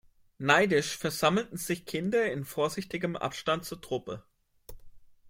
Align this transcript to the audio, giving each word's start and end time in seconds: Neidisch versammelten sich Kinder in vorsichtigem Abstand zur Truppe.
Neidisch 0.39 0.97
versammelten 0.97 1.57
sich 1.57 1.85
Kinder 1.85 2.31
in 2.31 2.43
vorsichtigem 2.43 3.15
Abstand 3.15 3.65
zur 3.65 3.81
Truppe. 3.81 4.23